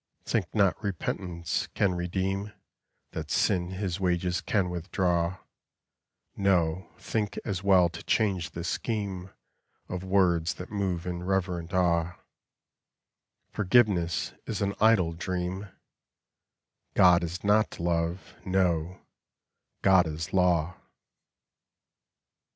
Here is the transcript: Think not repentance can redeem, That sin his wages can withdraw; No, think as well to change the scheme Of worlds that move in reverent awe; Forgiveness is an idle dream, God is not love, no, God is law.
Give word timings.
Think 0.25 0.55
not 0.55 0.81
repentance 0.83 1.67
can 1.75 1.93
redeem, 1.93 2.53
That 3.11 3.29
sin 3.29 3.69
his 3.69 3.99
wages 3.99 4.41
can 4.41 4.71
withdraw; 4.71 5.37
No, 6.35 6.89
think 6.97 7.37
as 7.45 7.63
well 7.63 7.87
to 7.89 8.01
change 8.01 8.49
the 8.49 8.63
scheme 8.63 9.29
Of 9.87 10.03
worlds 10.03 10.55
that 10.55 10.71
move 10.71 11.05
in 11.05 11.21
reverent 11.21 11.71
awe; 11.71 12.17
Forgiveness 13.51 14.33
is 14.47 14.59
an 14.59 14.73
idle 14.81 15.13
dream, 15.13 15.69
God 16.95 17.23
is 17.23 17.43
not 17.43 17.79
love, 17.79 18.33
no, 18.43 19.01
God 19.83 20.07
is 20.07 20.33
law. 20.33 20.77